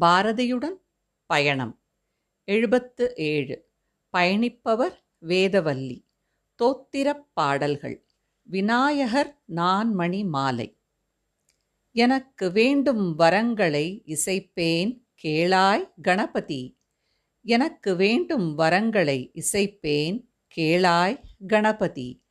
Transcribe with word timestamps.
பாரதியுடன் 0.00 0.80
பயணம். 1.26 1.80
எழுபத்து 2.44 3.14
ஏழு. 3.16 3.68
பயணிப்பவர் 4.12 4.94
வேதவல்லி. 5.26 6.04
தோத்திரப் 6.62 7.26
பாடல்கள். 7.32 8.04
விநாயகர் 8.42 9.42
நான்மணி 9.56 10.28
மாலை. 10.28 10.76
எனக்கு 11.92 12.52
வேண்டும் 12.52 13.18
வரங்களை 13.18 14.02
இசைப்பேன் 14.06 15.04
கேளாய் 15.22 15.92
கணபதி. 16.02 16.78
எனக்கு 17.42 17.96
வேண்டும் 17.96 18.58
வரங்களை 18.58 19.30
இசைப்பேன் 19.34 20.24
கேளாய் 20.56 21.22
கணபதி. 21.48 22.22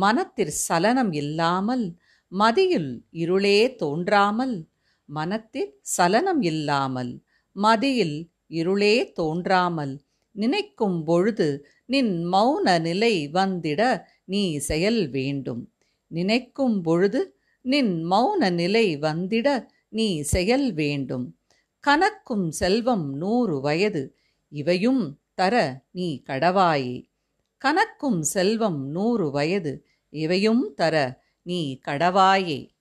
மனத்திற் 0.00 0.56
சலனம் 0.68 1.12
இல்லாமல் 1.12 1.96
மதியில் 2.28 3.06
இருளே 3.10 3.74
தோன்றாமல் 3.74 4.71
மனத்தில் 5.04 5.78
சலனம் 5.82 6.42
இல்லாமல் 6.42 7.22
மதியில் 7.52 8.30
இருளே 8.48 9.12
தோன்றாமல் 9.12 10.00
நினைக்கும் 10.32 11.04
பொழுது 11.04 11.66
நின் 11.86 12.32
மௌன 12.32 12.80
நிலை 12.80 13.28
வந்திட 13.32 14.04
நீ 14.24 14.58
செயல் 14.58 15.10
வேண்டும். 15.10 15.72
நினைக்கும் 16.08 16.80
பொழுது 16.80 17.36
நின் 17.60 18.10
மௌன 18.10 18.50
நிலை 18.50 18.98
வந்திட 18.98 19.68
நீ 19.88 20.20
செயல் 20.20 20.72
வேண்டும். 20.72 21.38
கனக்கும் 21.80 22.50
செல்வம் 22.50 23.14
நூறு 23.14 23.60
வயது 23.60 24.16
இவையும் 24.48 25.20
தர 25.34 25.84
நீ 25.90 26.22
கடவாயே. 26.26 27.10
கனக்கும் 27.58 28.22
செல்வம் 28.22 28.86
நூறு 28.86 29.30
வயது 29.30 29.86
இவையும் 30.10 30.72
தர 30.74 31.24
நீ 31.42 31.78
கடவாயே. 31.78 32.74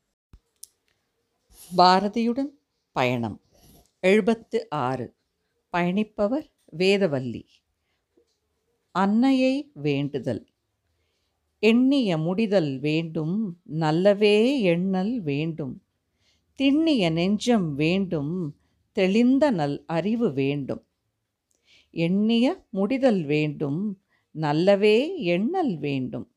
பாரதியுடன் 1.77 2.49
பயணம். 2.91 3.41
எழுபத்து 3.99 4.69
ஆறு. 4.69 5.15
பயணிப்பவர் 5.73 6.51
வேதவல்லி. 6.77 7.43
அன்னையை 8.91 9.71
வேண்டுதல். 9.73 10.47
எண்ணிய 11.59 12.17
முடிதல் 12.17 12.79
வேண்டும் 12.79 13.61
நல்லவே 13.69 14.59
எண்ணல் 14.59 15.21
வேண்டும். 15.21 15.83
திண்ணிய 16.55 17.09
நெஞ்சம் 17.09 17.75
வேண்டும் 17.75 18.57
தெளிந்த 18.91 19.51
நல் 19.51 19.83
அறிவு 19.85 20.33
வேண்டும். 20.33 20.85
எண்ணிய 21.91 22.65
முடிதல் 22.69 23.23
வேண்டும் 23.23 24.01
நல்லவே 24.33 25.17
எண்ணல் 25.17 25.77
வேண்டும். 25.77 26.31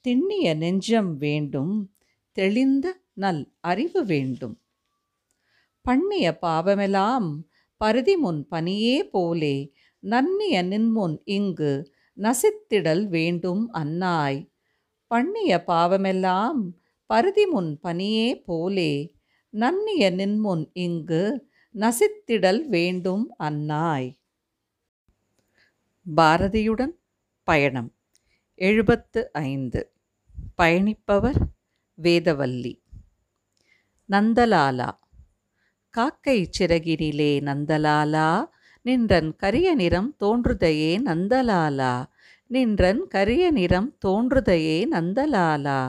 திண்ணிய 0.00 0.54
நெஞ்சம் 0.54 1.16
வேண்டும் 1.16 1.94
தெளிந்த 2.32 3.00
நல் 3.14 3.52
அறிவு 3.60 4.04
வேண்டும். 4.04 4.61
பண்ணிய 5.82 6.38
பாவமெல்லாம் 6.42 7.42
பருதி 7.76 8.16
முன் 8.16 8.46
பனியே 8.50 9.02
போலே 9.10 9.72
நன்னிய 9.98 10.62
நின்முன் 10.62 11.18
இங்கு 11.24 11.92
நசித்திடல் 12.18 13.06
வேண்டும் 13.06 13.72
அன்னாய். 13.72 14.50
பண்ணிய 15.06 15.64
பாவமெல்லாம் 15.66 16.60
பருதி 17.06 17.46
முன் 17.46 17.80
பனியே 17.82 18.42
போலே 18.44 19.14
நன்னிய 19.50 20.10
நின்முன் 20.10 20.70
இங்கு 20.72 21.48
நசித்திடல் 21.74 22.64
வேண்டும் 22.66 23.34
அன்னாய். 23.38 24.18
பாரதியுடன் 26.16 26.94
பயணம். 27.44 27.94
எழுபத்து 28.54 29.32
ஐந்து. 29.32 29.92
பயணிப்பவர் 30.62 31.40
வேதவல்லி. 32.02 32.74
நந்தலாலா. 34.08 34.90
காக்கை 35.94 36.36
சிறகினிலே 36.50 37.32
நந்தலாலா 37.40 38.28
நின்றன் 38.86 39.30
கரிய 39.36 39.68
நிறம் 39.74 40.10
தோன்றுதையே 40.20 40.92
நந்தலாலா 40.98 41.92
நின்றன் 42.50 43.02
கரிய 43.08 43.44
நிறம் 43.50 43.90
தோன்றுதையே 44.04 44.78
நந்தலாலா 44.90 45.80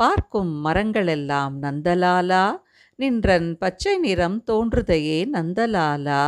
பார்க்கும் 0.00 0.52
மரங்களெல்லாம் 0.64 1.54
நந்தலாலா 1.62 2.44
நின்றன் 2.98 3.50
பச்சை 3.58 3.94
நிறம் 3.98 4.38
தோன்றுதையே 4.46 5.18
நந்தலாலா 5.32 6.22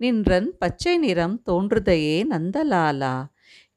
நின்றன் 0.00 0.50
பச்சை 0.58 0.94
நிறம் 0.98 1.38
தோன்றுதையே 1.46 2.18
நந்தலாலா 2.30 3.14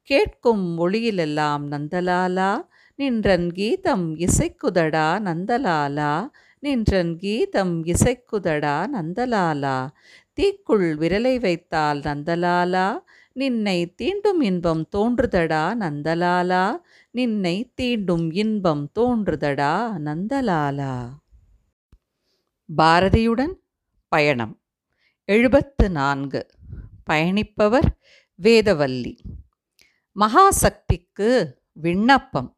கேட்கும் 0.09 0.65
மொழியிலெல்லாம் 0.77 1.63
நந்தலாலா 1.71 2.51
நின்றன் 2.99 3.49
கீதம் 3.51 4.07
இசைக்குதடா 4.19 5.07
நந்தலாலா 5.19 6.13
நின்றன் 6.59 7.15
கீதம் 7.15 7.85
இசைக்குதடா 7.85 8.87
நந்தலாலா. 8.93 9.89
தீக்குள் 10.33 10.97
விரலை 10.97 11.39
வைத்தால் 11.39 11.99
நந்தலாலா. 11.99 12.97
நின்னை 13.33 13.93
தீண்டும் 14.01 14.41
இன்பம் 14.41 14.87
தோன்றுதடா 14.95 15.75
நந்தலாலா. 15.75 16.75
நின்னை 17.11 17.73
தீண்டும் 17.81 18.33
இன்பம் 18.33 18.91
தோன்றுதடா 18.99 19.97
நந்தலாலா. 19.97 21.09
பாரதியுடன் 22.77 23.53
பயணம். 24.07 24.61
எழுபத்து 25.25 25.89
நான்கு. 25.89 26.47
பயணிப்பவர் 27.09 27.87
வேதவல்லி. 28.43 29.17
மகாசக்திக்கு 30.15 31.51
விண்ணப்பம். 31.73 32.57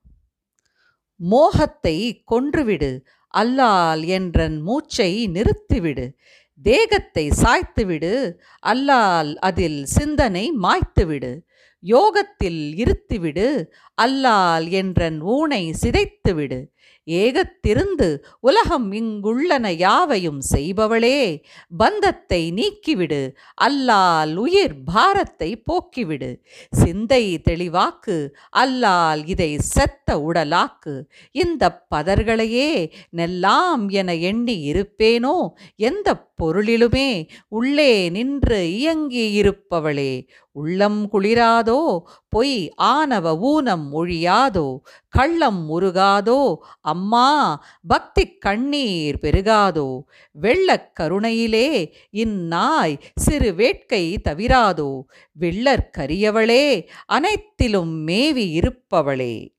மோகத்தை 1.16 2.24
கொன்றுவிடு. 2.32 3.06
அல்லால் 3.38 4.06
என்றன் 4.06 4.62
மூச்சை 4.62 5.30
நிறுத்திவிடு. 5.30 6.14
தேகத்தை 6.62 7.30
சாய்த்துவிடு. 7.30 8.34
அல்லால் 8.60 9.38
அதில் 9.38 9.86
சிந்தனை 9.86 10.54
மாய்த்துவிடு. 10.62 11.40
யோகத்தில் 11.80 12.74
இருத்திவிடு. 12.76 13.66
அல்லால் 14.02 14.70
என்றன் 14.70 15.22
ஊனை 15.22 15.74
சிதைத்துவிடு. 15.82 16.60
ஏகத்திருந்து 17.06 18.18
உலகம் 18.40 18.92
இங்குள்ளன 18.92 19.70
யாவையும் 19.70 20.42
செய்பவளே. 20.56 21.44
பந்தத்தை 21.78 22.52
நீக்கிவிடு 22.52 23.36
அல்லால் 23.54 24.36
உயிர் 24.36 24.76
பாரத்தை 24.84 25.64
போக்கிவிடு. 25.72 26.44
சிந்தை 26.72 27.42
தெளிவாக்கு 27.50 28.30
அல்லால் 28.50 29.28
இதை 29.28 29.58
செத்த 29.58 30.18
உடலாக்கு. 30.18 31.04
இந்த 31.32 31.86
பதர்களையே 31.96 32.92
நெல்லாம் 33.18 33.90
என 33.90 34.16
எண்ணி 34.16 34.72
இருப்பேனோ? 34.74 35.54
எந்த 35.76 36.30
பொருளிலுமே 36.42 37.28
உள்ளே 37.48 38.10
நின்று 38.10 38.74
இயங்கி 38.74 39.42
இருப்பவளே 39.42 40.28
உள்ளம் 40.52 41.10
குளிராதோ? 41.14 42.02
பொய் 42.32 42.74
ஆனவ 42.82 43.38
ஊனம் 43.38 43.94
ஒழியாதோ 43.94 44.80
கள்ளம் 45.10 45.70
முருகாதோ 45.70 46.56
அம்மா 46.82 47.64
பக்தி 47.88 48.38
கண்ணீர் 48.38 49.18
பெருகாதோ 49.22 50.04
வெள்ளக் 50.32 50.96
கருணையிலே 51.00 51.94
இந்நாய் 52.14 53.00
சிறு 53.16 53.54
வேட்கை 53.54 54.20
தவிராதோ 54.30 55.04
வெள்ளற்கரியவளே 55.40 56.88
அனைத்திலும் 57.06 57.90
மேவி 57.90 58.60
இருப்பவளே. 58.60 59.56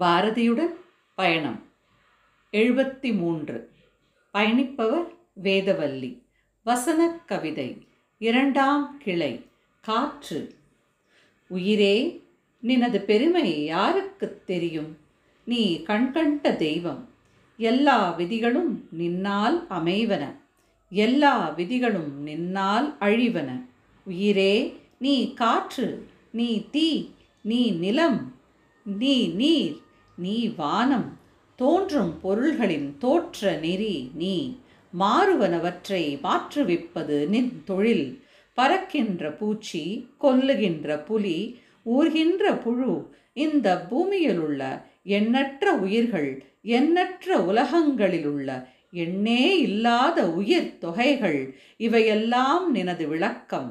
பாரதியுடன் 0.00 0.74
பயணம். 1.14 1.62
எழுபத்தி 2.52 3.16
மூன்று 3.16 3.70
பயணிப்பவர் 4.34 5.08
வேதவல்லி. 5.42 6.22
வசனக் 6.64 7.28
கவிதை. 7.28 7.88
இரண்டாம் 8.18 8.98
கிளை. 8.98 9.46
காற்று. 9.80 10.57
உயிரே 11.48 12.22
நினது 12.60 13.00
பெருமை 13.00 13.64
யாருக்கு 13.64 14.42
தெரியும்? 14.46 14.96
நீ 15.44 15.82
கண்கண்ட 15.86 16.56
தெய்வம். 16.56 17.08
எல்லா 17.56 18.10
விதிகளும் 18.10 18.88
நின்னால் 18.98 19.64
அமைவன. 19.70 20.34
எல்லா 20.90 21.48
விதிகளும் 21.48 22.26
நின்னால் 22.26 22.94
அழிவன. 23.00 23.64
உயிரே 24.04 24.76
நீ 24.98 25.34
காற்று 25.34 26.06
நீ 26.30 26.70
தீ 26.70 27.08
நீ 27.40 27.70
நிலம் 27.70 28.34
நீ 28.82 29.26
நீர் 29.26 29.76
நீ 30.14 30.48
வானம். 30.56 31.18
தோன்றும் 31.56 32.20
பொருள்களின் 32.20 32.96
தோற்ற 32.98 33.56
நெறி 33.56 34.10
நீ. 34.14 34.56
மாறுவனவற்றை 35.00 36.18
மாற்றுவிப்பது 36.22 37.28
நின் 37.28 37.62
தொழில். 37.64 38.22
பறக்கின்ற 38.58 39.22
பூச்சி 39.40 39.84
கொல்லுகின்ற 40.22 41.04
புலி 41.04 41.38
ஊர்கின்ற 41.86 42.44
புழு 42.64 42.92
இந்த 43.44 43.68
பூமியிலுள்ள 43.90 44.62
எண்ணற்ற 45.16 45.72
உயிர்கள் 45.84 46.30
எண்ணற்ற 46.78 47.36
உலகங்களிலுள்ள 47.50 48.50
எண்ணே 49.04 49.44
இல்லாத 49.66 50.18
உயிர் 50.30 50.72
தொகைகள் 50.78 51.40
இவையெல்லாம் 51.76 52.66
நினது 52.70 53.04
விளக்கம். 53.08 53.70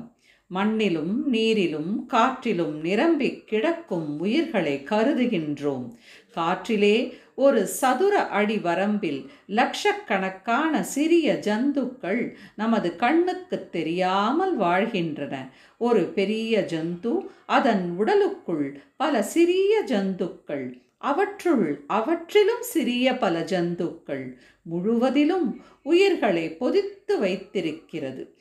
மண்ணிலும் 0.54 1.14
நீரிலும் 1.32 2.06
காற்றிலும் 2.06 2.72
நிரம்பிக் 2.72 3.48
கிடக்கும் 3.48 4.20
உயிர்களை 4.20 4.84
கருதுகின்றோம். 4.90 5.92
காற்றிலே 6.36 7.14
ஒரு 7.36 7.68
சதுர 7.68 8.28
அடி 8.28 8.56
வரம்பில் 8.56 9.28
லட்சக்கணக்கான 9.48 10.84
சிறிய 10.84 11.34
ஜந்துக்கள் 11.34 12.36
நமது 12.56 12.96
கண்ணுக்கு 12.96 13.70
தெரியாமல் 13.70 14.56
வாழ்கின்றன. 14.56 15.54
ஒரு 15.78 16.04
பெரிய 16.04 16.66
ஜந்து 16.70 17.28
அதன் 17.46 17.96
உடலுக்குள் 17.98 18.82
பல 18.98 19.24
சிறிய 19.24 19.84
ஜந்துக்கள் 19.86 20.82
அவற்றுள் 20.98 21.84
அவற்றிலும் 21.88 22.62
சிறிய 22.62 23.18
பல 23.18 23.40
ஜந்துக்கள் 23.42 24.34
முழுவதிலும் 24.62 25.62
உயிர்களை 25.84 26.56
பொதித்து 26.56 27.20
வைத்திருக்கிறது. 27.20 28.36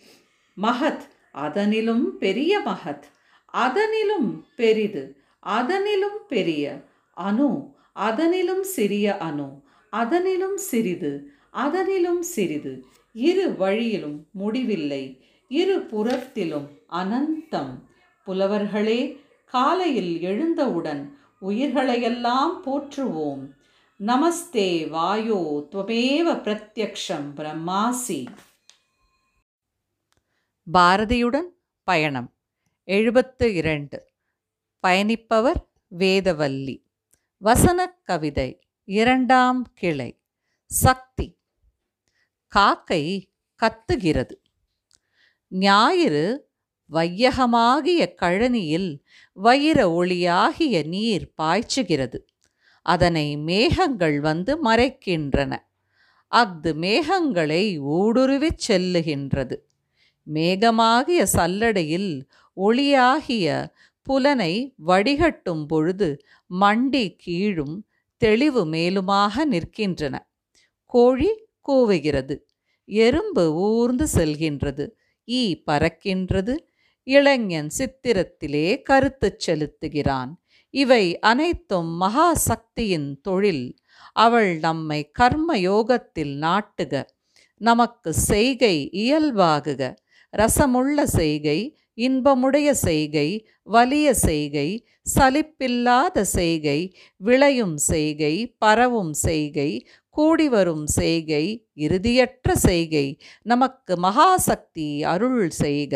மகத் 0.55 1.14
அதனிலும் 1.37 2.03
பெரிய 2.19 2.61
மகத் 2.61 3.06
அதனிலும் 3.55 4.43
பெரிது 4.56 5.17
அதனிலும் 5.47 6.19
பெரிய 6.29 6.83
அணு 7.12 7.75
அதனிலும் 7.97 8.61
சிறிய 8.61 9.17
அணு 9.19 9.62
அதனிலும் 9.93 10.55
சிறிது 10.55 11.12
அதனிலும் 11.55 12.21
சிறிது. 12.21 12.85
இரு 13.12 13.56
வழியிலும் 13.56 14.27
முடிவில்லை 14.33 15.25
இரு 15.49 15.81
புறத்திலும் 15.81 16.69
அனந்தம். 16.91 17.75
புலவர்களே 18.27 19.21
காலையில் 19.44 20.21
எழுந்தவுடன் 20.21 21.19
உயிர்களையெல்லாம் 21.41 22.65
போற்றுவோம். 22.65 23.44
நமஸ்தே 24.06 24.88
வாயோ 24.88 25.67
துவமேவ 25.71 26.35
பிரத்யக்ஷம் 26.37 27.29
பிரம்மாசி. 27.37 28.27
பாரதியுடன் 30.72 31.46
பயணம். 31.84 32.34
எழுபத்து 32.84 33.54
இரண்டு. 33.54 34.06
பயணிப்பவர் 34.86 35.66
வேதவல்லி. 35.98 36.84
வசனக் 37.38 38.04
கவிதை 38.04 38.60
இரண்டாம் 38.84 39.72
கிளை. 39.74 40.20
சக்தி. 40.66 41.38
காக்கை 42.46 43.32
கத்துகிறது. 43.62 44.34
ஞாயிறு 45.48 46.50
வையகமாகிய 46.90 48.14
கழனியில் 48.22 49.04
வைர 49.32 50.04
ஒளியாகிய 50.04 50.86
நீர் 50.86 51.32
பாய்ச்சுகிறது. 51.42 52.18
அதனை 52.82 53.36
மேகங்கள் 53.36 54.20
வந்து 54.20 54.64
மறைக்கின்றன. 54.64 55.56
அஃது 56.28 56.74
மேகங்களை 56.74 57.80
ஊடுருவிச் 57.80 58.58
செல்லுகின்றது. 58.68 59.56
மேகமாகிய 60.34 61.26
சல்லடையில் 61.32 62.23
ஒளியாகிய 62.56 63.69
புலனை 64.02 64.75
வடிகட்டும் 64.87 65.67
பொழுது 65.67 66.25
மண்டி 66.61 67.17
கீழும் 67.17 67.87
தெளிவு 68.17 68.67
மேலுமாக 68.67 69.44
நிற்கின்றன. 69.50 70.19
கோழி 70.84 71.46
கூவுகிறது. 71.69 72.37
எறும்பு 72.84 73.55
ஊர்ந்து 73.55 74.06
செல்கின்றது. 74.14 74.90
ஈ 75.28 75.62
பறக்கின்றது. 75.67 76.56
இளைஞன் 77.02 77.70
சித்திரத்திலே 77.78 78.82
கருத்து 78.82 79.37
செலுத்துகிறான். 79.46 80.32
இவை 80.70 81.19
அனைத்தும் 81.19 81.96
மகா 81.96 82.34
சக்தியின் 82.34 83.20
தொழில். 83.20 83.76
அவள் 84.12 84.58
நம்மை 84.58 85.11
கர்ம 85.11 85.58
யோகத்தில் 85.58 86.34
நாட்டுக. 86.37 87.06
நமக்கு 87.56 88.12
செய்கை 88.12 88.90
இயல்பாகுக. 88.93 89.94
ரசமுள்ள 90.41 90.99
செய்கை 91.19 91.59
இன்பமுடைய 92.06 92.69
செய்கை 92.87 93.29
வலிய 93.75 94.09
செய்கை 94.27 94.69
சலிப்பில்லாத 95.15 96.25
செய்கை 96.37 96.81
விளையும் 97.21 97.77
செய்கை 97.91 98.35
பரவும் 98.65 99.15
செய்கை 99.27 99.71
கூடி 100.17 100.47
வரும் 100.49 100.87
செய்கை 100.99 101.44
இறுதியற்ற 101.77 102.55
செய்கை 102.67 103.06
நமக்கு 103.43 103.94
மகாசக்தி 104.06 104.88
அருள் 105.12 105.50
செய்க. 105.62 105.93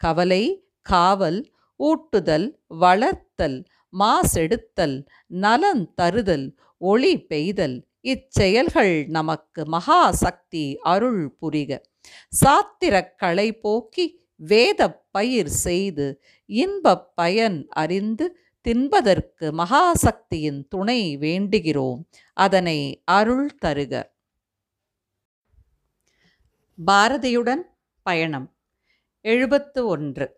கவலை 0.00 0.44
காவல் 0.86 1.40
ஊட்டுதல் 1.80 2.46
வளர்த்தல் 2.82 3.58
மாசெடுத்தல் 3.92 4.96
நலன் 5.44 5.84
தருதல் 6.00 6.46
ஒளி 6.80 7.14
பெய்தல் 7.30 7.76
இச்செயல்கள் 8.04 8.94
நமக்கு 9.08 9.62
மகாசக்தி 9.74 10.64
அருள் 10.92 11.24
புரிக. 11.38 11.70
சாத்திரக் 12.46 13.14
களை 13.16 13.52
போக்கி 13.52 14.24
வேத 14.34 15.06
பயிர் 15.10 15.48
செய்து 15.48 16.22
இன்பப் 16.46 17.16
பயன் 17.16 17.66
அறிந்து 17.68 18.38
தின்பதற்கு 18.68 19.52
மகாசக்தியின் 19.52 20.68
துணை 20.68 21.18
வேண்டுகிறோம். 21.18 22.04
அதனை 22.32 23.02
அருள் 23.04 23.58
தருக. 23.64 24.14
பாரதியுடன் 26.86 27.62
பயணம். 28.02 28.56
எழுபத்து 29.20 29.86
ஒன்று 29.86 30.36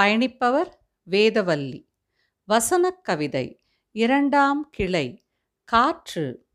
பயணிப்பவர் 0.00 0.72
வேதவல்லி. 1.10 1.88
வசனக் 2.48 3.04
கவிதை. 3.04 3.60
இரண்டாம் 3.92 4.70
கிளை. 4.70 5.24
காற்று. 5.64 6.46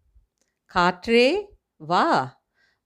காற்றே 0.66 1.50
வா. 1.76 2.37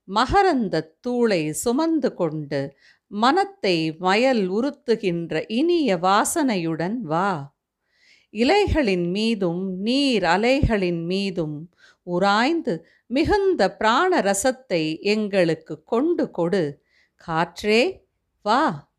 மகரந்தத் 0.08 0.92
தூளை 1.08 1.50
சுமந்து 1.50 2.14
கொண்டு 2.14 2.76
மனத்தை 3.08 3.96
மயல் 3.98 4.52
உறுத்துகின்ற 4.52 5.46
இனிய 5.48 5.98
வாசனையுடன் 5.98 6.98
வா. 7.02 7.56
இலைகளின் 8.34 9.10
மீதும் 9.10 9.80
நீர் 9.80 10.24
அலைகளின் 10.24 11.04
மீதும் 11.06 11.70
உராய்ந்து 12.04 12.86
மிகுந்த 13.08 13.76
பிராண 13.76 14.20
ரசத்தை 14.22 15.00
எங்களுக்கு 15.00 15.84
கொண்டு 15.84 16.32
கொடு. 16.32 16.82
காற்றே 17.28 18.06
வா. 18.42 18.92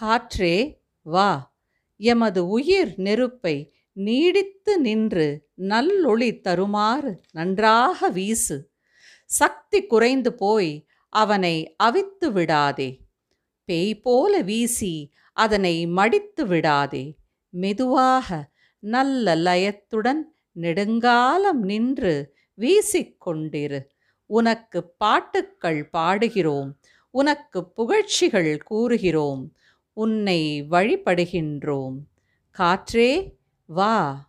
காற்றே 0.00 0.80
வா. 1.02 1.56
எமது 1.96 2.48
உயிர் 2.48 2.94
நெருப்பை 2.96 3.74
நீடித்து 3.92 4.80
நின்று 4.80 5.48
நல்லொளி 5.54 6.40
தருமாறு 6.40 7.20
நன்றாக 7.32 8.08
வீசு. 8.08 8.70
சக்தி 9.28 9.86
குறைந்து 9.86 10.34
போய் 10.34 10.86
அவனை 11.08 11.74
அவித்து 11.76 12.32
விடாதே. 12.32 13.00
பேய் 13.64 14.00
போல 14.00 14.40
வீசி 14.40 15.12
அதனை 15.32 15.86
மடித்து 15.86 16.46
விடாதே. 16.46 17.16
மெதுவாக 17.50 18.50
நல்ல 18.78 19.34
லயத்துடன் 19.36 20.22
நெடுங்காலம் 20.52 21.62
நின்று 21.62 22.34
வீசிக்கொண்டிரு 22.58 23.80
உனக்கு 24.26 24.90
பாட்டுக்கள் 24.90 25.88
பாடுகிறோம் 25.92 26.70
உனக்கு 27.10 27.70
புகழ்ச்சிகள் 27.70 28.62
கூறுகிறோம் 28.62 29.56
உன்னை 29.92 30.66
வழிபடுகின்றோம். 30.70 31.96
காற்றே 32.50 33.12
வா. 33.64 34.27